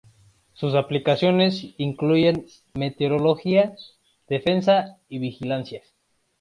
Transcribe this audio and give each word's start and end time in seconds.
Sus 0.53 0.73
aplicaciones 0.73 1.75
incluyen 1.77 2.47
meteorología, 2.73 3.75
defensa 4.27 4.97
y 5.09 5.19
vigilancia. 5.19 5.83